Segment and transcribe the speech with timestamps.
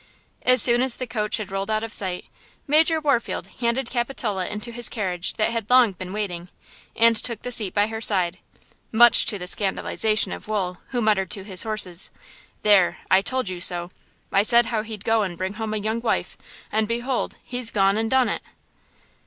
[0.41, 2.25] As soon as the coach had rolled out of sight
[2.65, 6.49] Major Warfield handed Capitola into his carriage that had long been waiting,
[6.95, 8.39] and took the seat by her side,
[8.91, 12.09] much to the scandalization of Wool, who muttered to his horses:
[12.63, 13.91] "There, I told you so!
[14.31, 16.35] I said how he'd go and bring home a young wife,
[16.71, 18.41] and behold he's gone and done it!"